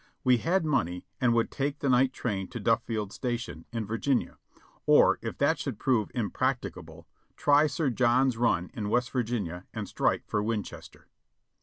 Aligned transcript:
We 0.23 0.37
had 0.37 0.65
money 0.65 1.05
and 1.21 1.31
would 1.35 1.51
take 1.51 1.77
the 1.77 1.87
night 1.87 2.11
train 2.11 2.47
to 2.47 2.59
Dufiield 2.59 3.11
Station, 3.11 3.65
in 3.71 3.85
Virginia, 3.85 4.39
or 4.87 5.19
if 5.21 5.37
that 5.37 5.59
should 5.59 5.77
prove 5.77 6.09
impracticable, 6.15 7.07
try 7.37 7.67
Sir 7.67 7.91
John's 7.91 8.35
Run 8.35 8.71
in 8.73 8.89
West 8.89 9.11
Virginia 9.11 9.67
and 9.75 9.87
strike 9.87 10.23
for 10.25 10.41
Winchester. 10.41 11.07